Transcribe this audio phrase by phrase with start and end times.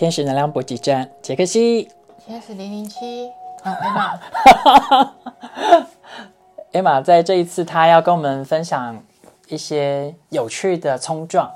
[0.00, 1.86] 天使能量补给站，杰克西。
[2.24, 3.28] 天使零零七
[3.62, 5.12] 啊，Emma，
[6.72, 8.98] 艾玛在这一次，她要跟我们分享
[9.48, 11.50] 一些有趣的冲撞。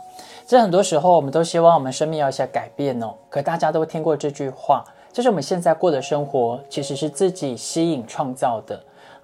[0.47, 3.15] 这很多时候，我们都希望我们生命要一些改变哦。
[3.31, 8.79] 可大家都听过这句话，就是我们现在过的生活，其实是自己吸引创造的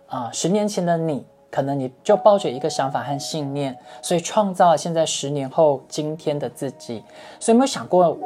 [0.09, 0.30] 啊。
[0.32, 1.27] 十年前的你。
[1.50, 7.02] 可能你就抱着一个想法和信念，所以创造了现在十年后今天的自己。
[7.40, 8.16] 所以有没有想过，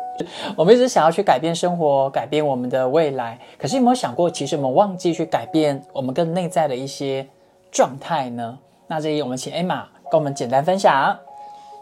[0.55, 3.39] 我们一直想要去改变生活，改变我们的未来？
[3.59, 7.27] 可是有没有想过，其实我们忘记去改变我们更内在的一些
[7.73, 8.59] 状态呢？
[8.87, 11.19] 那这里我们请 Emma 跟我们简单分享。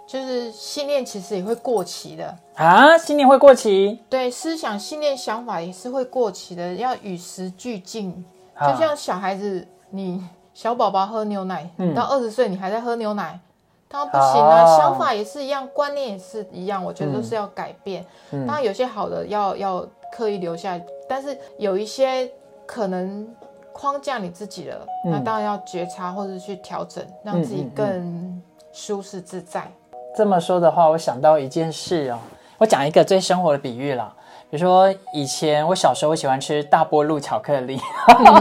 [0.06, 3.98] 就是信念其实也会过期的啊，信念会过期？
[4.09, 8.24] 对，思想、信念、想法也是会过期的，要与时俱进。
[8.61, 10.22] 就像小孩子，你。
[10.55, 13.41] 小宝宝喝牛奶，到二十岁你还在喝牛奶，
[13.88, 14.77] 当然不行啊！
[14.77, 18.05] 想法也是一样，观念也是一样，我觉得都是要改变。
[18.30, 20.78] 当然有些好的要要刻意留下，
[21.09, 22.30] 但是有一些
[22.67, 23.27] 可能
[23.73, 28.42] 框架你自己了，那当然要觉察或者去调整，让自己更
[28.73, 29.67] 舒适自在。
[30.14, 32.19] 这么说的话，我想到一件事哦，
[32.58, 34.14] 我讲一个最生活的比喻啦，
[34.50, 37.80] 比如说以前我小时候我喜欢吃大波路巧克力，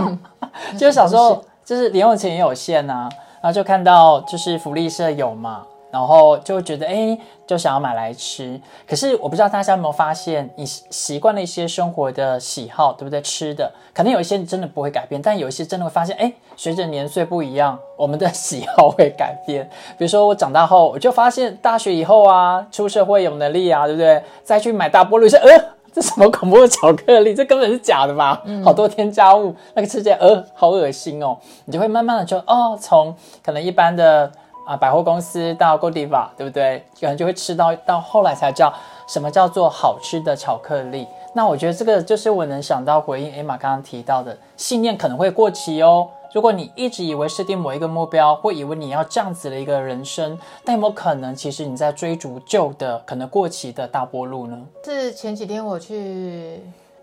[0.77, 1.41] 就是小时候。
[1.63, 3.09] 就是零用钱也有限呐，
[3.41, 8.59] 然后就看到就是福利社有嘛，然后就觉得哎，就想要买来吃。
[8.87, 13.21] 可是我不知道大家有没有发现，你习惯了一些生活的喜好，对不对？
[13.21, 19.69] 吃的可能有一些真的不会改变，但有一些真的会发现，哎，随着年岁不一样，我们的喜好会改变。
[19.97, 24.21] 比如说我长大后，我就发现大学以后啊，出社会有能力啊，对不对？
[24.43, 25.80] 再去买大波路是呃。
[25.93, 27.33] 这什么恐怖的巧克力？
[27.33, 28.41] 这根本是假的吧？
[28.63, 31.37] 好多添加物，那个吃起来呃好恶心哦。
[31.65, 34.31] 你就会慢慢的就哦，从可能一般的
[34.65, 36.83] 啊百货公司到 Godiva，对不对？
[36.99, 38.73] 可能就会吃到到后来才知道
[39.07, 41.07] 什么叫做好吃的巧克力。
[41.33, 46.07] 那我觉得这个就是我能想到回应 Emma 刚刚提到的信念可能会过期哦。
[46.33, 54.57] 如果你一直以为设定某一个目标，或以为你要这样子的一个人生，但有没有可能，其实你在追逐旧的、可能过期的大波路呢？
[54.85, 56.61] 是前几天我去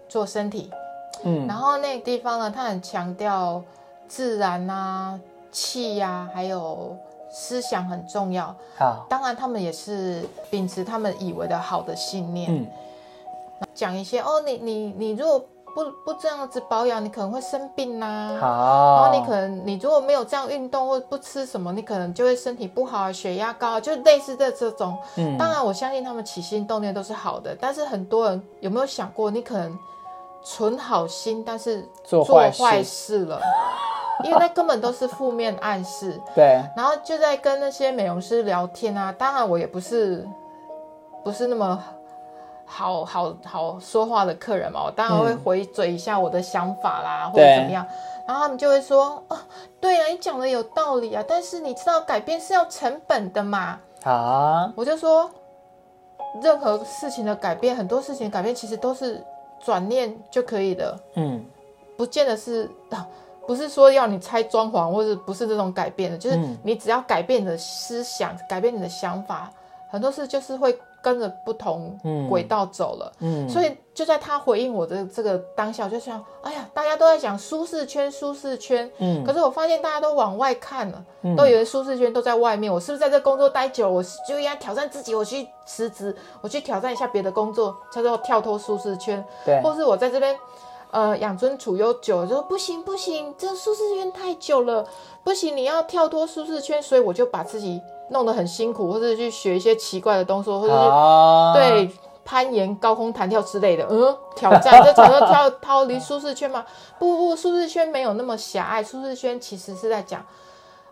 [0.08, 0.70] 做身体，
[1.24, 3.62] 嗯，然后那个地方呢，他很强调
[4.06, 5.20] 自然啊、
[5.52, 6.96] 气呀，还有
[7.30, 8.54] 思想很重要。
[8.78, 12.66] 好，当然他们也是秉持他们以为的好的信念，嗯，
[13.74, 15.44] 讲一些哦，你你你如果。
[15.78, 18.36] 不不这样子保养，你可能会生病呐。
[18.40, 24.98] 好，然后你可能你如果没有这样运动或不吃什么，你可能就会身体不好，血压高，就类似的这种。
[25.14, 29.78] 嗯，当然我相信他们起心动念都是好的，但是很多人有没有想过，你可能
[30.42, 33.40] 存好心，但是做坏事了，
[34.26, 36.20] 因为那根本都是负面暗示。
[36.34, 36.60] 对。
[36.76, 40.26] 然后就在跟那些美容师聊天啊，当然我也不是
[41.22, 41.80] 不是那么。
[42.70, 47.84] 好好好说话的客人嘛，我当然会回嘴一下我的想法啦，或者怎么样，
[48.26, 49.38] 然后他们就会说：“哦，
[49.80, 55.30] 对啊，你讲的有道理啊，但是你知道改变是要成本的嘛。”啊，我就说，
[56.42, 59.24] 任何事情的改变，很多事情改变其实都是
[59.64, 61.42] 转念就可以的，嗯，
[61.96, 62.70] 不见得是，
[63.46, 69.50] 不是说要你拆装潢，或者不是这种改变的，就是你只要改变你的思想，改变你的想法，
[69.90, 70.78] 很多事就是会。
[71.02, 71.98] 跟着不同
[72.28, 81.04] 轨道走了，嗯，所以就在他回应我的这个当下，就想，哎呀，大家都在讲舒适圈，舒适圈，嗯，可是我发现大家都往外看了，
[81.36, 82.72] 都以为舒适圈都在外面。
[82.72, 90.36] 我是不是在这工作待久，我就应该挑战自己，我去辞职，我去挑战一下别的工作，叫做跳脱舒适圈，对，或是我在这边，
[90.90, 94.86] 呃，养尊处优久，就说不行不行，这舒适圈太久了，
[95.22, 97.80] 不行，你要跳脱舒适圈，所以我就把自己。
[98.10, 101.90] 弄得很辛苦，或者去学一些奇怪的东西，或者是对
[102.24, 106.64] 攀岩、高空弹跳之类的，嗯，挑战就想要跳逃离舒适圈吗？
[106.98, 110.24] 不不，舒适圈没有那么狭隘，舒适圈其实是在讲，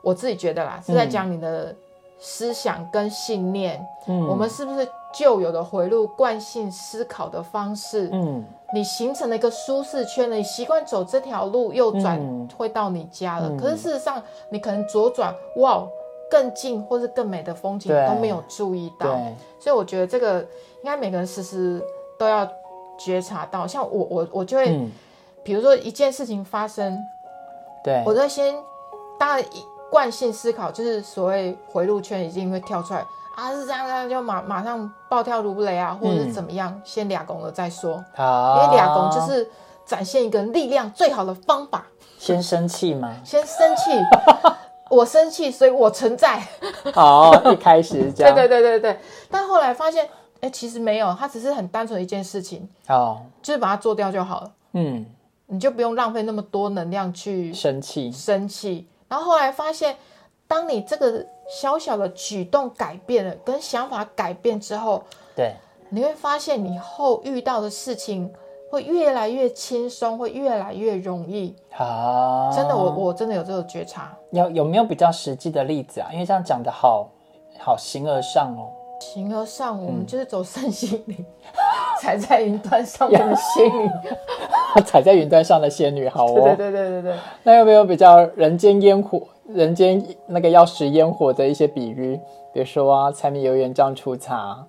[0.03, 1.75] 我自己觉得啦，是在讲你的
[2.19, 3.87] 思想跟信念。
[4.07, 8.09] 嗯，我们是不是旧有的回路、惯性思考的方式？
[8.13, 13.51] 嗯，你形成了一个舒适圈了，你习惯走这条路，右转会到你家了。
[13.57, 15.87] 可是事实上，你可能左转，哇！
[16.29, 19.17] 更近或是更美的风景都没有注意到，
[19.61, 21.81] 所以我觉得这个应该每个人时时
[22.19, 22.45] 都要
[22.99, 23.65] 觉察到。
[23.65, 24.91] 像我，我我就会，
[25.45, 26.99] 比如说一件事情发生，
[27.85, 28.57] 对我都先，
[29.17, 29.45] 当然
[29.91, 33.05] 惯性思考就是所谓回路圈已经会跳出来
[33.35, 38.03] 啊，是这样，这样就马马上暴跳如雷啊，或者是怎么样，先俩拱了再说。
[38.15, 39.49] 好，因为俩拱就是
[39.85, 41.87] 展现一个力量最好的方法。
[42.19, 43.15] 先生气吗？
[43.25, 43.91] 先生气。
[44.89, 46.41] 我生气，所以我存在。
[46.95, 48.33] 好，一开始这样。
[48.37, 50.05] 对对对对对，但后来发现，
[50.41, 55.05] 哎，哎，其实没有，它只是很单纯的一件事情，哦，就是把它做掉就好了，嗯，
[55.47, 58.87] 你就不用浪费那么多能量去生气，生气。
[59.09, 59.97] 然后后来发现，
[60.47, 65.03] 当你这个小小的举动改变了，跟想法改变之后，
[65.35, 65.55] 对，
[65.91, 68.33] 你会发现你后遇到的事情
[68.71, 71.55] 会越来越轻松，会越来越容易。
[71.71, 74.17] 好，真的，我我真的有这个觉察。
[74.31, 76.09] 有有没有比较实际的例子啊？
[76.13, 77.09] 因为这样讲的好
[77.59, 78.71] 好形而上哦。
[78.99, 81.25] 形而上，我们就是走圣心灵，
[82.01, 83.91] 踩在云端上面的仙女，
[84.85, 86.55] 踩在云端上的仙女，好哦。
[86.57, 87.15] 对对对对对。
[87.43, 92.21] 那有没有比较人间烟火、人间那个要食烟火的一些比喻？
[92.53, 94.67] 比如说啊，柴米油盐酱醋茶。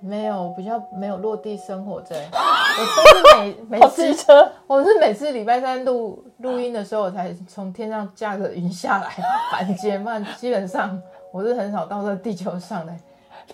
[0.00, 2.16] 没有，比较没有落地生活在。
[2.32, 3.36] 我都是
[3.68, 9.10] 每每次 车，我是每次礼拜三录录音的时候，我才从天上驾着云下来
[9.50, 10.20] 凡间嘛。
[10.36, 11.02] 基本上
[11.32, 12.92] 我是很少到这地球上的。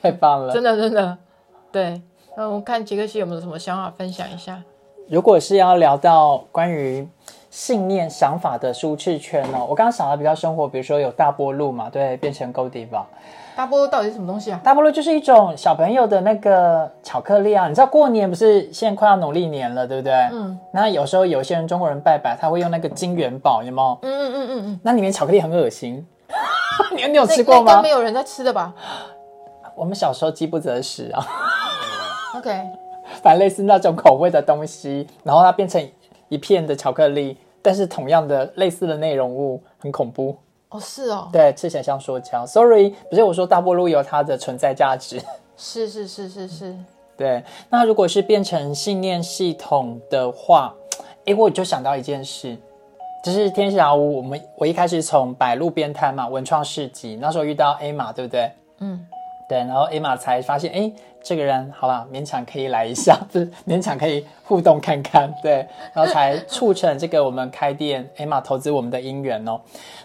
[0.02, 1.17] 太棒了，真的真的。
[1.73, 2.02] 对，
[2.36, 4.62] 那我们看杰克西有没有什么想法分享一下。
[5.08, 7.06] 如果是要聊到关于
[7.50, 13.06] 信念、想法的舒适圈呢，我刚刚想的比较生活，比如说有大波路嘛，对，变成 Goldie 吧。
[13.54, 14.60] 大波路到底是什么东西啊？
[14.64, 17.69] 大波路就是一种小朋友的那个巧克力啊。
[17.69, 20.12] 你知道过年不是现在快要农历年了，对不对？
[20.32, 20.58] 嗯。
[20.72, 23.98] 那有时候有些人中国人拜拜，他会用那个金元宝，有没有？
[24.02, 24.80] 嗯嗯嗯嗯嗯。
[24.82, 26.04] 那里面巧克力很恶心，
[26.96, 27.80] 你你有吃过吗？
[27.80, 28.75] 没有人在吃的吧？
[29.76, 31.25] 我们小时候饥不择食啊。
[32.34, 32.50] OK，
[33.22, 35.81] 反正类似那种口味的东西，然后它变成
[36.28, 40.36] 一片的巧克力，但是同样的类似的内容物，很恐怖。
[40.70, 42.44] 哦，是哦，对，吃起来像说枪。
[42.44, 45.22] Sorry，不是我说大波路有它的存在价值。
[45.56, 46.76] 是是是是是，
[47.16, 47.44] 对。
[47.70, 50.75] 那如果是变成信念系统的话，
[51.26, 52.58] 哎，我就想到一件事，
[53.22, 58.50] 就是天使小屋，我们我一开始从摆路边摊嘛，文创市集，那时候遇到 A 玛，对不对？
[58.80, 59.06] 嗯，
[59.48, 59.58] 对。
[59.58, 60.92] 然后 A 玛才发现，哎，
[61.25, 63.19] 这个人好了，勉强可以来一下，
[63.67, 65.67] 勉强可以互动看看，对。
[65.94, 69.59] 然后才促成这个我们开店，A 玛投资我们的姻缘哦。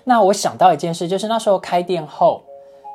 [0.05, 2.41] 那我想到一件事，就是那时候开店后，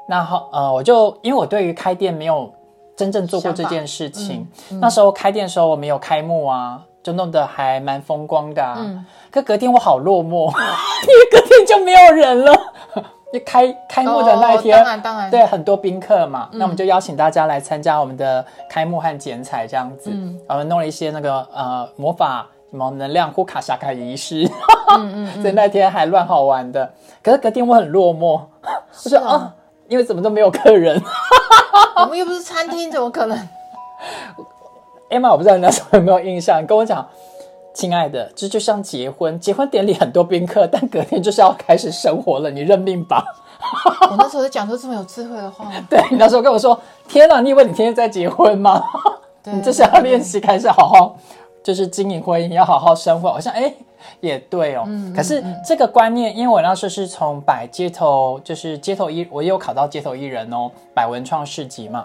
[0.09, 2.51] 那后，呃，我就因为我对于开店没有
[2.97, 4.49] 真正做过这件事情，
[4.81, 8.75] 那时候开店的时候我没有开幕啊，就弄得还蛮风光的。
[8.79, 10.49] 嗯，可隔天我好落寞，
[11.05, 12.53] 因为隔天就没有人了。
[13.33, 22.47] 就开开幕的那一天，当然当然，对，很多宾客嘛，那我们就邀请大家来参加我们的开幕和剪彩这样子，嗯，我们弄了一些那个呃魔法。
[22.71, 24.51] 什么能量呼卡萨卡仪式，
[24.99, 26.93] 嗯嗯， 所以那天还乱好玩的。
[27.23, 29.55] 可是隔天我很落寞，我说啊，
[29.87, 31.01] 因为怎么都没有客人，
[32.03, 33.39] 我们又不是餐厅，怎么可能？
[35.09, 37.07] Emma，我不知道你那时候有没有印象，跟我讲，
[37.75, 43.23] 亲爱的，这就像结婚，结婚典礼很多宾客，但隔天就是要开始生活了，你认命吧。
[44.11, 48.83] 我那时候在讲出这么有智慧的话， 对你那时候跟我说，天哪，你以为你天天在结婚吗？
[49.45, 51.17] 你这是要练习开始好好。
[51.65, 53.75] 就是经营婚姻要好好生活，好像哎
[54.21, 54.87] 也对哦。
[55.17, 62.05] 可是这个观念，因为我那时候是从摆街头，就是街头艺，我也有考到街头艺人哦，摆文创市集嘛。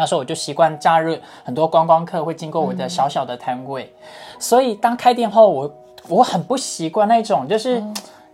[0.00, 3.92] 那时候我就习惯假日很多观光客会经过我的小小的摊位，
[4.38, 5.70] 所以当开店后，我
[6.08, 7.82] 我很不习惯那种就是。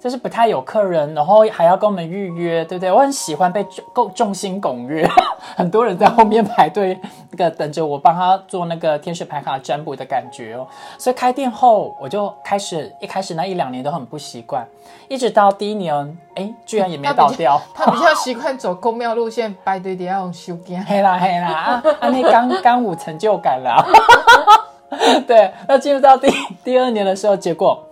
[0.07, 2.93] 就是不太有客人，然后还要跟我们预约，对不对？
[2.93, 5.05] 我很喜欢被众众星拱月，
[5.57, 6.97] 很多人在后面排队，
[7.33, 10.65] 那个等着我帮他做那个天使牌卡占卜的感觉哦。
[10.97, 14.65] 所以开店后，我就开始一开始那一两年都很不习惯，
[15.09, 17.61] 一直到第一年，哎，居然也没倒掉。
[17.75, 20.85] 他比较习惯走公庙路线，排队底下用修间。
[20.85, 21.83] 黑啦嘿啦啊！
[21.99, 23.85] 啊，那刚刚有成就感了。
[25.27, 26.31] 对，那进入到第
[26.63, 27.83] 第二年的时候，结果。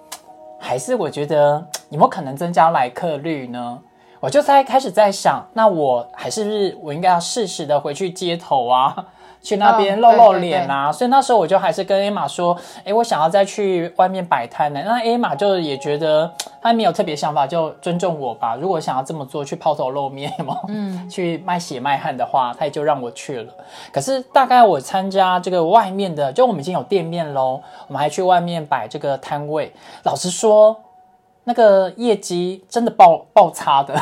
[0.66, 1.62] 还是我觉得
[1.94, 3.78] 有没有可能增加来客率呢？
[4.18, 9.06] 我就在开始在想，那我还是不是我应该要适时的回去街头啊？
[9.40, 14.82] 去那边露露脸啊，所以那时候我就还是跟 A 玛说，哎，我想要再去外面摆摊呢。
[14.84, 18.56] 那 A 玛就也觉得他没有特别想法，就尊重我吧。
[18.56, 23.52] 如果想要这么做，去抛头露面嘛，嗯， 去卖血卖汗的话，他也就让我去了。
[23.92, 29.70] 可是大概我参加这个外面的，就我们已经有店面喽，我们还去外面摆这个摊位。
[30.04, 30.74] 老实说。
[31.44, 33.94] 那个业绩真的爆爆差的，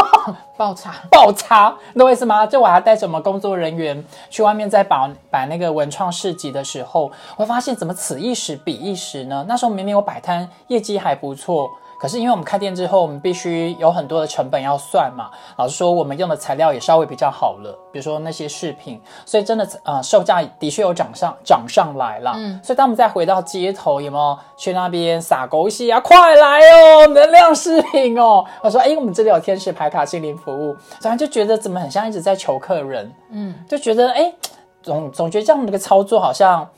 [0.56, 2.46] 爆差 爆差，懂我意思吗？
[2.46, 9.44] 就我还带着我们工作人员去外面在摆摆那个文创市集的时候，我发现怎么此一时彼一时呢？
[9.48, 11.68] 那时候明明我摆摊业绩还不错。
[12.02, 15.30] 可是因为我们开店之后，我们必须有很多的成本要算嘛。
[15.56, 22.32] 老实说，我们用的材料也稍微比较好了，比如说那些饰品，所以真的呃售价的确有涨上涨上来了。
[22.34, 26.00] 嗯，所以当我们再回到街头，有没有去那边撒狗血啊？
[26.00, 28.44] 快来哦，能量饰品哦！
[28.64, 34.34] 我说，哎，我们这里有天使牌卡心灵服务，然后就觉得怎么很像一直在求客人，嗯，就觉得哎。
[34.82, 36.68] 总总觉得这样的一个操作好像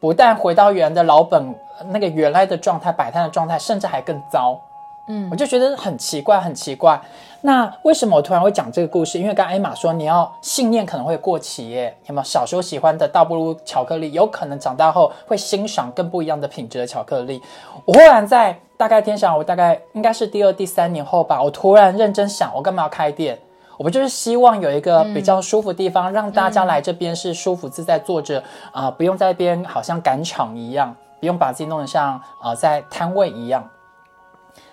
[0.00, 1.54] 不但回到原来的老本
[1.90, 4.60] 那个原来的状态摆摊的状态，甚至还更糟。
[5.08, 7.00] 嗯我就觉得很奇怪，很奇怪。
[7.40, 9.18] 那为什么我突然会讲这个故事？
[9.18, 12.24] 因为刚刚艾玛说你要信念可能会过期耶，有没有？
[12.24, 17.42] 小时候喜欢的倒不如巧克力，有可能长大后会欣赏更不一样的品质的巧克力。
[17.84, 23.36] 我忽然在大概天想，我大概应该是第二、第三年后吧，我突然认真想，我干嘛要开店？
[23.76, 28.40] 我不就是希望有一个比较舒服的地方，让大家来这边是舒服自在坐着
[28.70, 33.68] 啊、不用在那边好像赶场一样，不用把自己弄得像啊、呃在摊位一样。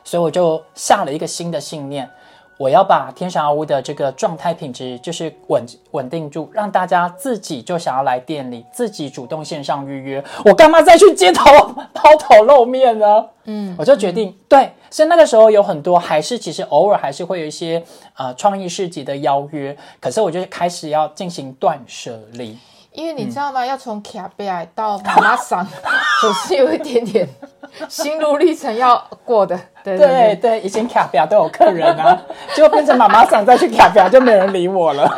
[0.10, 2.10] 所以我就下了一个新的信念，
[2.58, 10.24] 我要把天祥屋的这个状态品质就是稳稳定住，让大家自己就想要来店里，自己主动线上预约。
[10.44, 11.44] 我干嘛再去街头
[11.94, 13.24] 抛头露面呢？
[13.44, 17.84] 嗯，我就决定、对，所以那个时候有很多还是其实偶尔还是会有一些
[18.16, 22.58] 呃创意市集的邀约，可是我就开始要进行断舍离。
[22.92, 23.64] 因为你知道吗？
[23.66, 25.66] 要从卡贝尔到马拉桑，
[26.22, 27.28] 总是有一点点
[27.88, 29.58] 心路历程要过的。
[29.84, 32.20] 对对对，以前卡比亚都有客人啊，
[32.56, 35.10] 结果变成妈妈桑再去卡比亚就没人理我了。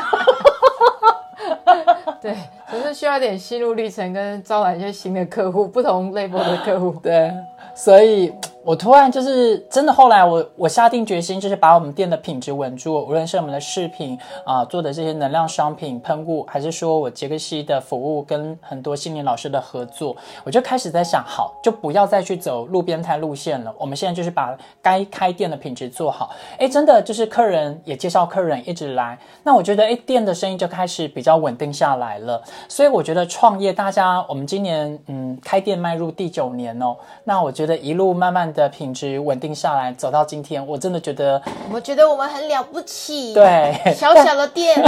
[2.21, 2.35] 对，
[2.69, 6.91] 只是需要一点心路历程，跟招揽一些新的客户，不同 level 的客户。
[7.01, 7.31] 对，
[7.73, 8.31] 所以
[8.63, 23.73] 我突然就是真的，后来我我下定决心，就是把我们店的品质稳住，无论是我们的饰品啊、做的这些能量商品喷雾，还是说我杰克西的服务跟很多心理老师的合作，我就开始在想，好，就不要再去走路边摊路线了。
[23.79, 26.29] 我们现在就是把该开店的品质做好。
[26.59, 32.41] 哎，真的就是客人也介绍客人一直来，那我觉得哎店的生意就开始比较稳定下来了。
[32.67, 41.41] 所以我觉得创业，大家我们今年嗯开店迈入第九年哦，那我觉得一路慢慢的品质稳定下来，走到今天，我真的觉得
[41.71, 44.81] 我觉得我们很了不起，，对，小小的店，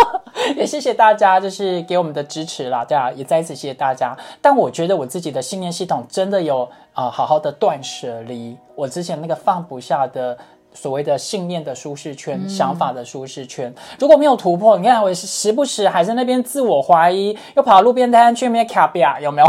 [0.56, 4.16] 也谢谢大家，就是给我们的支持啦，对啊，也再一次谢谢大家。
[4.40, 10.36] 但我觉得我自己的信念系统真的有啊、呃好好的断舍离，我之前那个放不下的。
[10.72, 19.48] 所谓的信念的舒适圈、想法的舒适圈，如果没有突破，你看我时不时还在那边自我怀疑，又跑路边摊去那边卡比亚，有没有？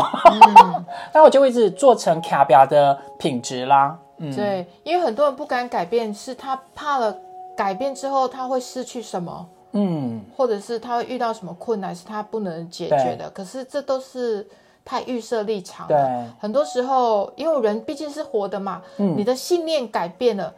[1.14, 3.98] 那我就会一直做成卡比亚的品质啦。
[4.18, 7.16] 嗯，对，因为很多人不敢改变，是他怕了
[7.56, 13.30] 改变之后他会失去什么，嗯，或者是他会遇到什么困难是他不能解决的。
[13.30, 14.48] 可是这都是
[14.84, 15.96] 太预设立场了。
[15.96, 20.54] 对，很多时候，因为人毕竟是活的嘛，嗯你的信念改变了，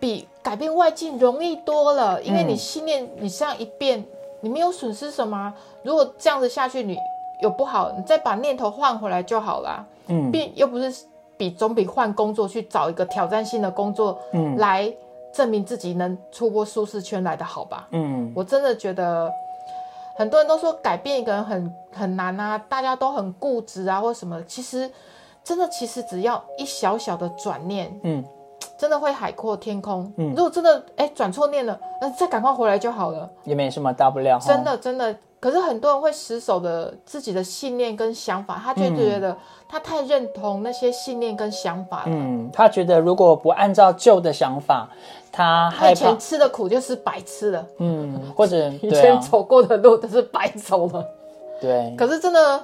[0.00, 2.22] 比改变外境容易多了。
[2.22, 4.04] 因为嗯你信念你这样一变，
[4.40, 5.54] 你没有损失什么啊。
[5.82, 6.96] 如果这样子下去，你
[7.42, 9.84] 有不好，你再把念头换回来就好啦。
[10.06, 11.04] 嗯，并又不是
[11.36, 14.92] 比总比换工作去找一个挑战性的工作，嗯来
[15.32, 17.86] 证明自己能突破舒适圈来的好吧？
[17.92, 19.30] 嗯，我真的觉得
[20.16, 24.42] 很多人都说改变一个人很很难啊，大家都很固执啊，或什么。
[24.44, 24.90] 其实
[25.44, 28.24] 真的，其实只要一小小的转念，嗯，
[28.78, 30.10] 真的会海阔天空。
[30.16, 33.28] 嗯如果真的哎转错念了，那再赶快回来就好了。
[33.44, 34.38] 也没什么大不了。
[34.38, 39.36] 真，的真的，可是很多人会死守的自己的信念跟想法，他就觉得
[39.68, 42.04] 他太认同那些信念跟想法了。
[42.06, 44.88] 嗯，他觉得如果不按照旧的想法，
[45.32, 51.04] 他以前，吃的苦就是白吃了，嗯，或者以前走过的路都是白走了。
[51.60, 52.62] 对，可是真的呃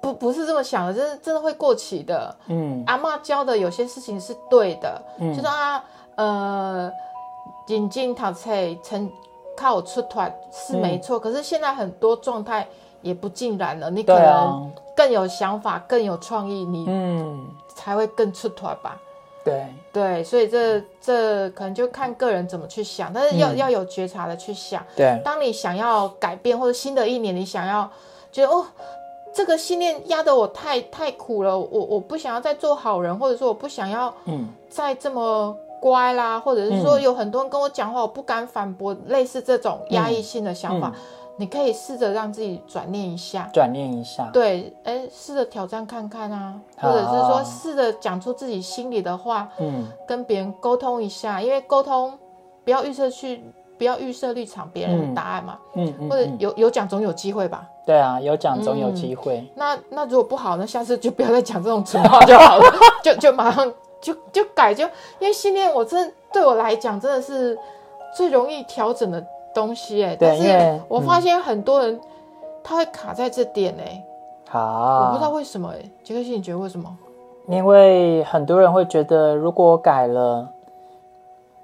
[0.00, 2.34] 不不是这么想的，真的真的会过期的。
[2.48, 2.82] 嗯。
[2.86, 5.34] 阿妈教的有些事情是对的，嗯。
[5.34, 5.84] 就是啊
[6.16, 6.92] 呃
[7.68, 9.10] 引进淘菜成
[9.56, 12.66] 靠出团是没错，可是现在很多状态
[13.02, 19.00] 也不尽然了，你可能，更有想法、更有创意，你嗯，才会更出团吧。
[19.42, 23.56] 对，对，所以这这可能就看个人怎么去想，但是要、嗯。
[23.56, 24.84] 要有觉察的去想。
[24.94, 27.90] 对，当你想要改变，或者新的一年你想要
[28.30, 28.66] 觉得哦，
[29.32, 34.48] 这个信念压得我太太苦了，我我不想要再做好人，或者说我不想要嗯。
[34.68, 37.02] 再这么乖啦，或者是说嗯。
[37.02, 41.00] 有很多人跟我讲话，我不敢反驳，类似这种压抑性的想法，嗯。
[41.36, 43.48] 你可以试着让自己转念一下。
[43.52, 49.88] 转念一下，对，哎，试着挑战看看啊，或者是说试着讲出自己心里的话，嗯。
[50.06, 52.18] 跟别人沟通一下，因为沟通
[52.62, 53.42] 不要预设去，
[53.80, 56.36] 不要预设立场别人的答案嘛，嗯嗯，或者嗯。
[56.38, 57.66] 有有讲总有机会吧。
[57.86, 58.94] 对啊，有奖总有嗯。
[58.94, 62.64] 机会，那那如果不好，那下次就不要再讲这种蠢话 就好了，
[63.02, 64.84] 就就马上就就改，就
[65.18, 67.58] 因为训练，我真的对我来讲真的是
[68.14, 70.14] 最容易调整的东西哎。
[70.14, 71.98] 对但是我发现很多人
[72.62, 74.04] 他会卡在这点哎，
[74.50, 76.94] 好，我不知道为什么哎，杰克西你觉得为什么？
[77.48, 80.46] 因为很多人会觉得，如果我改了，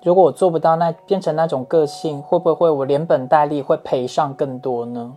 [0.06, 5.14] 如果我做不到那变成那种个性，会不会我连本带利会赔上更多呢？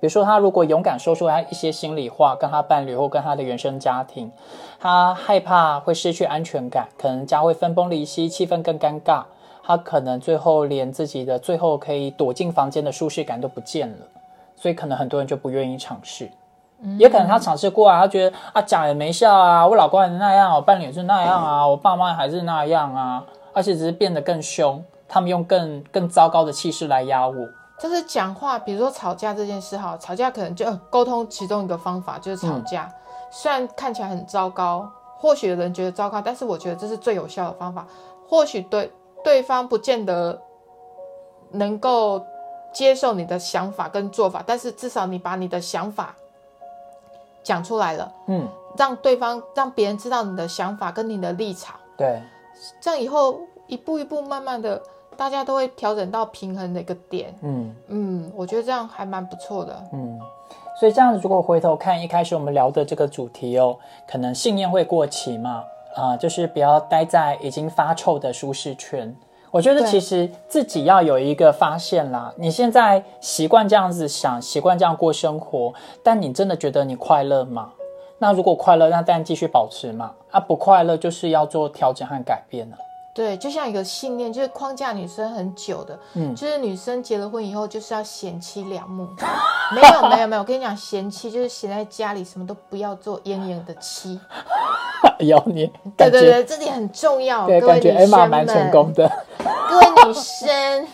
[0.00, 4.32] 比如说，他如果勇敢说出来一些心里话，跟他伴侣或跟他的原生家庭，
[4.78, 9.24] 他害怕会失去安全感，可能家会分崩离析，气氛更尴尬。
[9.62, 13.98] 他可能最后连自己的最后可以躲进房间的舒适感都不见了，
[14.56, 16.30] 所以可能很多人就不愿意尝试。
[16.98, 27.48] 也可能他尝试过啊，他觉得啊讲也没效啊，我老公也是那样，我伴侣也是那样啊，我爸妈还是那样啊，而且只是变得更凶，他们用更更糟糕的气势来压我。
[27.78, 32.92] 就是讲话，比如说吵架这件事哈，吵架可能就沟通其中一个方法就是吵架，
[33.30, 37.86] 虽然看起来很糟糕，或许有人觉得糟糕，但是我觉得这是最有效的方法。
[38.28, 38.92] 或许对
[39.24, 40.40] 对方不见得
[41.52, 42.24] 能够
[42.72, 46.14] 接受你的想法跟做法，但是至少你把你的想法
[47.42, 52.22] 讲出来了，嗯，让对方让别人知道你的想法跟你的立场，对，
[52.80, 54.80] 这样以后一步一步慢慢的。
[55.16, 60.18] 大家都会调整到平衡的一个点，嗯嗯，我觉得这样还蛮不错的，嗯，
[60.78, 63.76] 所以这样子如果回头看一开始我们聊的这个主题哦，
[64.08, 65.62] 可能信念会过期嘛，
[65.94, 69.14] 啊，就是不要待在已经发臭的舒适圈。
[69.50, 77.72] 我觉得其实自己要有一个发现啦，你现在习惯这样子想，习惯这样过生活，但你真的觉得你快乐吗？
[78.22, 82.76] 那如果快乐，那当然继续保持嘛，啊，不快乐就是要做调整和改变了。
[83.14, 89.08] 对，就像一个信念，就是框架女生很久的，嗯，就是女生结了婚以后就是要贤妻良母。
[89.74, 94.20] 没有没有没有，我跟你讲，贤妻就是闲在家里什么都不要做，奄奄的妻。
[95.18, 97.46] 有你，对对对，这点很重要。
[97.46, 99.10] 对，感觉蛮成功的。
[99.68, 100.86] 各位女生。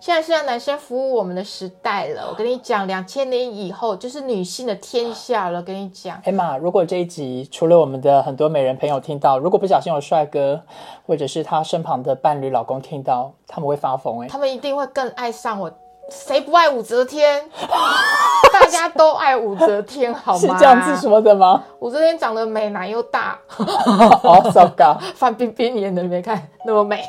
[0.00, 5.62] 现在是让男生服务我们的时代了，我跟你讲，两千年以后就是女性的天下了。
[5.62, 10.62] 跟你讲，哎妈，如果这一集除了我们的很多美人朋友听到，如果不小心有帅哥
[11.06, 15.70] 或者是他身旁的伴侣、老公听到，他们会发疯哎，他们一定会更爱上我。
[16.10, 17.44] 谁不爱武则天？
[18.50, 20.38] 大家都爱武则天，好吗？
[20.38, 21.62] 是这样子说的吗？
[21.80, 24.96] 武则天长得美，奶又大， 哦糟糕。
[25.14, 27.04] 范冰冰演的，你没看那么美？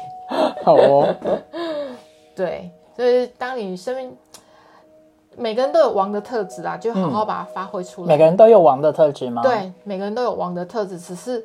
[0.65, 1.15] 好哦，
[2.35, 2.69] 对。
[2.99, 4.17] 所以，当你生命
[5.38, 8.07] 每个人都有王的特质啊，就好好把它发挥出来。
[8.09, 9.41] 每个人都有王的特质吗？
[9.41, 11.41] 对，每个人都有王的特质，只是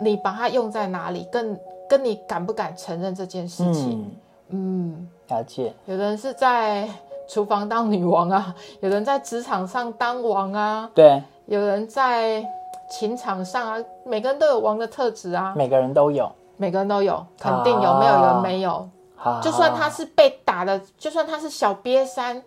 [0.00, 1.56] 你把它用在哪里，跟
[1.88, 4.18] 跟你敢不敢承认这件事情。
[4.48, 5.72] 嗯，了解。
[5.84, 6.88] 有的人是在
[7.28, 12.44] 厨房当女王啊， 有人在职场上当王啊，对，有人在
[12.90, 15.54] 情场上啊，每个人都有王的特质啊。
[15.56, 18.88] 每个人都有，每个人都有，肯定有，没有人没有。
[19.42, 22.40] 就算他是被打的，就算她是小瘪三，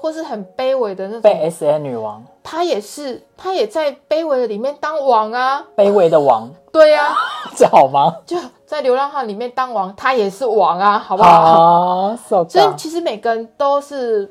[0.00, 7.14] 或是很卑微的那种，被 S N 女王，她也是，她也在卑微的里面当王啊，卑微的王，对呀，
[7.56, 8.16] 这好吗？
[8.26, 12.14] 就在流浪汉里面当王，她也是王啊，好不好？
[12.26, 14.28] 所以其实每个人都是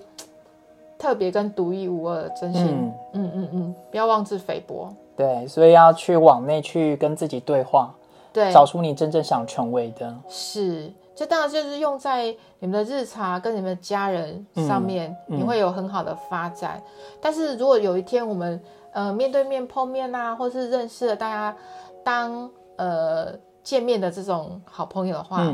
[1.00, 4.90] 特别跟独一无二的真心，嗯嗯嗯，不要妄自菲薄。
[5.16, 7.90] 对，所以要去往内去跟自己对话，
[8.34, 10.92] 对，找出你真正想成为的，是。
[11.16, 12.26] 这当然就是用在
[12.60, 16.82] 你们的日常跟你们的家人上面，你会有很好的发展。
[17.22, 21.56] 但是如果有一天我们呃面对面碰面啊，或是认识了大家
[22.04, 25.50] 当呃见面的这种好朋友的话，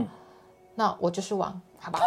[0.74, 2.00] 那我就是王，好吧？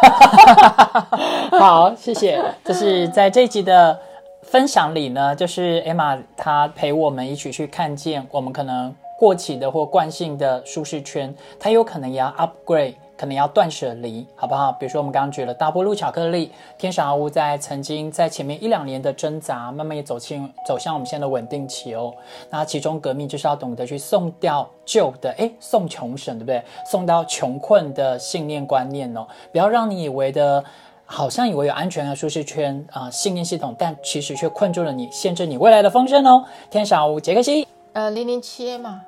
[1.57, 2.43] 好，谢谢。
[2.65, 3.97] 就是在这一集的
[4.43, 12.95] 分享里呢，就是 Emma 她陪我们一起去看见我们可能过期的或惯性的舒适圈，它有可能也要 upgrade。
[13.17, 14.71] 可能要断舍离，好不好？
[14.73, 22.13] 比如说我们刚刚举了大波路巧克力，天使阿乌在曾经在前面一两年的挣扎，慢慢也走进走向我们现在的稳定期哦。
[22.49, 26.63] 那其中革命就是要懂得去送掉旧的，哎，送穷神，对不对？
[26.85, 30.63] 送到穷困的信念观念哦，不要让你以为的，
[31.05, 36.45] 好像以为有安全的舒适圈啊，信念系统，但其实却困住了你，限制你未来的丰盛哦。
[36.69, 37.67] 天使阿乌，杰克西。
[37.95, 39.03] 呃，零零七嘛，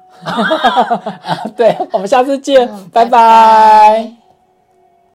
[1.58, 4.14] 对，我们下次见，拜拜。